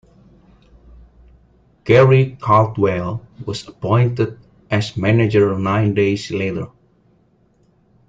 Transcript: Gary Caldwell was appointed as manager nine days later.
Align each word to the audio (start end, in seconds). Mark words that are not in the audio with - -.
Gary 1.83 2.35
Caldwell 2.41 3.23
was 3.45 3.67
appointed 3.67 4.39
as 4.71 4.97
manager 4.97 5.55
nine 5.59 5.93
days 5.93 6.31
later. 6.31 6.69